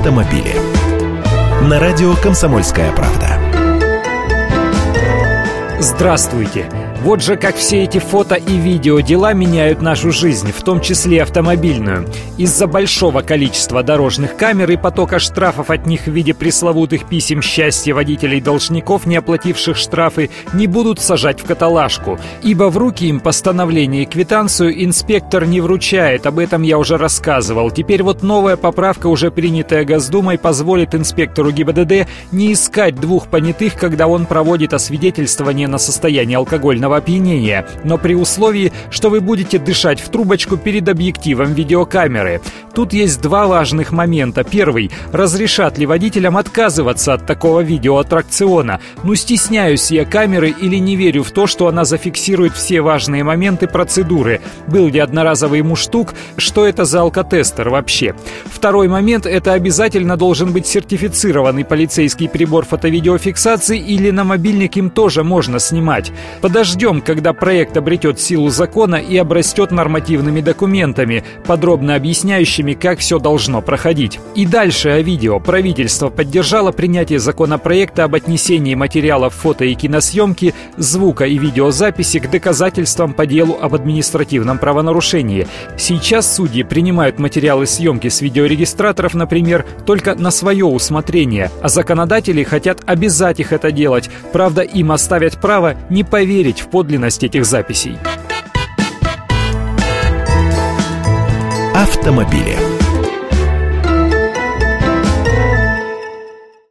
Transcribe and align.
автомобили. 0.00 0.54
На 1.68 1.78
радио 1.78 2.14
«Комсомольская 2.16 2.90
правда». 2.92 3.38
Здравствуйте! 5.78 6.79
Вот 7.02 7.22
же 7.22 7.36
как 7.36 7.56
все 7.56 7.84
эти 7.84 7.96
фото 7.96 8.34
и 8.34 8.58
видео 8.58 9.00
дела 9.00 9.32
меняют 9.32 9.80
нашу 9.80 10.12
жизнь, 10.12 10.52
в 10.52 10.62
том 10.62 10.82
числе 10.82 11.22
автомобильную. 11.22 12.06
Из-за 12.36 12.66
большого 12.66 13.22
количества 13.22 13.82
дорожных 13.82 14.36
камер 14.36 14.70
и 14.72 14.76
потока 14.76 15.18
штрафов 15.18 15.70
от 15.70 15.86
них 15.86 16.02
в 16.02 16.10
виде 16.10 16.34
пресловутых 16.34 17.08
писем 17.08 17.40
счастья 17.40 17.94
водителей-должников, 17.94 19.06
не 19.06 19.16
оплативших 19.16 19.78
штрафы, 19.78 20.28
не 20.52 20.66
будут 20.66 21.00
сажать 21.00 21.40
в 21.40 21.46
каталажку. 21.46 22.18
Ибо 22.42 22.64
в 22.64 22.76
руки 22.76 23.06
им 23.06 23.20
постановление 23.20 24.02
и 24.02 24.06
квитанцию 24.06 24.84
инспектор 24.84 25.46
не 25.46 25.62
вручает, 25.62 26.26
об 26.26 26.38
этом 26.38 26.60
я 26.60 26.76
уже 26.76 26.98
рассказывал. 26.98 27.70
Теперь 27.70 28.02
вот 28.02 28.22
новая 28.22 28.56
поправка, 28.56 29.06
уже 29.06 29.30
принятая 29.30 29.86
Госдумой, 29.86 30.36
позволит 30.36 30.94
инспектору 30.94 31.50
ГИБДД 31.50 32.06
не 32.30 32.52
искать 32.52 32.96
двух 32.96 33.28
понятых, 33.28 33.76
когда 33.76 34.06
он 34.06 34.26
проводит 34.26 34.74
освидетельствование 34.74 35.66
на 35.66 35.78
состояние 35.78 36.36
алкогольного 36.36 36.89
сильного 36.90 36.96
опьянения, 36.96 37.66
но 37.84 37.98
при 37.98 38.14
условии, 38.14 38.72
что 38.90 39.10
вы 39.10 39.20
будете 39.20 39.58
дышать 39.58 40.00
в 40.00 40.08
трубочку 40.08 40.56
перед 40.56 40.88
объективом 40.88 41.54
видеокамеры. 41.54 42.40
Тут 42.74 42.92
есть 42.92 43.20
два 43.20 43.46
важных 43.46 43.92
момента. 43.92 44.44
Первый– 44.44 44.90
разрешат 45.12 45.78
ли 45.78 45.86
водителям 45.86 46.36
отказываться 46.36 47.14
от 47.14 47.26
такого 47.26 47.60
видеоаттракциона? 47.60 48.80
Ну, 49.02 49.14
стесняюсь 49.14 49.90
я 49.90 50.04
камеры 50.04 50.50
или 50.50 50.76
не 50.76 50.96
верю 50.96 51.22
в 51.22 51.30
то, 51.30 51.46
что 51.46 51.66
она 51.66 51.84
зафиксирует 51.84 52.54
все 52.54 52.80
важные 52.80 53.24
моменты 53.24 53.66
процедуры. 53.66 54.40
Был 54.66 54.88
ли 54.88 55.00
одноразовый 55.00 55.62
муштук? 55.62 56.14
Что 56.36 56.64
это 56.64 56.84
за 56.84 57.00
алкотестер 57.00 57.70
вообще? 57.70 58.14
Второй 58.44 58.88
момент– 58.88 59.26
это 59.26 59.52
обязательно 59.52 60.16
должен 60.16 60.52
быть 60.52 60.66
сертифицированный 60.66 61.64
полицейский 61.64 62.28
прибор 62.28 62.64
фото-видеофиксации 62.64 63.78
или 63.78 64.10
на 64.10 64.24
мобильник 64.24 64.76
им 64.76 64.90
тоже 64.90 65.24
можно 65.24 65.58
снимать. 65.58 66.12
Подожди 66.40 66.79
Ждем, 66.80 67.02
когда 67.02 67.34
проект 67.34 67.76
обретет 67.76 68.18
силу 68.18 68.48
закона 68.48 68.94
и 68.96 69.14
обрастет 69.18 69.70
нормативными 69.70 70.40
документами, 70.40 71.22
подробно 71.44 71.94
объясняющими, 71.94 72.72
как 72.72 73.00
все 73.00 73.18
должно 73.18 73.60
проходить. 73.60 74.18
И 74.34 74.46
дальше 74.46 74.88
о 74.88 75.02
видео. 75.02 75.40
Правительство 75.40 76.08
поддержало 76.08 76.72
принятие 76.72 77.18
законопроекта 77.18 78.04
об 78.04 78.14
отнесении 78.14 78.74
материалов 78.74 79.34
фото 79.34 79.66
и 79.66 79.74
киносъемки, 79.74 80.54
звука 80.78 81.26
и 81.26 81.36
видеозаписи 81.36 82.18
к 82.18 82.30
доказательствам 82.30 83.12
по 83.12 83.26
делу 83.26 83.58
об 83.60 83.74
административном 83.74 84.56
правонарушении. 84.56 85.46
Сейчас 85.76 86.34
судьи 86.34 86.62
принимают 86.62 87.18
материалы 87.18 87.66
съемки 87.66 88.08
с 88.08 88.22
видеорегистраторов, 88.22 89.12
например, 89.12 89.66
только 89.84 90.14
на 90.14 90.30
свое 90.30 90.64
усмотрение, 90.64 91.50
а 91.60 91.68
законодатели 91.68 92.42
хотят 92.42 92.78
обязать 92.86 93.38
их 93.38 93.52
это 93.52 93.70
делать. 93.70 94.08
Правда, 94.32 94.62
им 94.62 94.92
оставят 94.92 95.38
право 95.38 95.76
не 95.90 96.04
поверить 96.04 96.62
в 96.62 96.69
подлинность 96.70 97.24
этих 97.24 97.44
записей. 97.44 97.98
Автомобили. 101.74 102.79